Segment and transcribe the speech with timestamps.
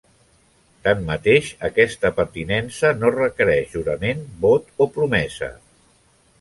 [0.87, 5.55] Tanmateix, aquesta pertinença no requereix jurament, vot o promesa.